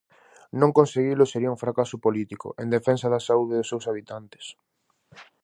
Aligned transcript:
Non 0.59 0.75
conseguilo 0.79 1.25
sería 1.31 1.53
un 1.55 1.61
fracaso 1.63 1.95
político 2.05 2.47
en 2.61 2.67
defensa 2.75 3.07
da 3.13 3.25
saúde 3.27 3.55
dos 3.57 3.69
seus 3.71 3.87
habitantes. 3.89 4.45